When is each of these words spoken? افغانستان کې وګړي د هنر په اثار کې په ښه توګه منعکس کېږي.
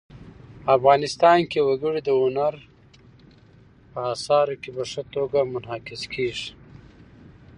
افغانستان 0.75 1.39
کې 1.51 1.59
وګړي 1.67 2.01
د 2.03 2.09
هنر 2.21 2.53
په 3.91 3.99
اثار 4.13 4.47
کې 4.61 4.69
په 4.75 4.83
ښه 4.91 5.03
توګه 5.15 5.39
منعکس 5.51 6.01
کېږي. 6.13 6.49